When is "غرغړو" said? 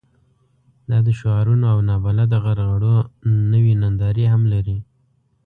2.43-2.95